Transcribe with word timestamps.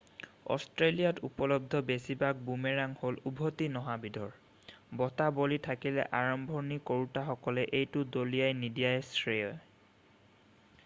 অষ্ট্ৰেলিয়াত 0.53 1.23
উপলব্ধ 1.27 1.79
বেছিভাগ 1.89 2.39
বুমেৰাং 2.45 2.93
হ'ল 3.01 3.17
উভতি 3.31 3.67
নহা 3.73 3.97
বিধৰ 4.05 4.31
বতাহ 5.01 5.35
বলি 5.39 5.59
থাকিলে 5.67 6.05
আৰম্ভণি 6.21 6.79
কৰোঁতাসকলে 6.91 7.67
এইটো 7.81 8.03
দলিয়াই 8.17 8.57
নিদিয়াই 8.63 9.05
শ্ৰেয় 9.21 9.53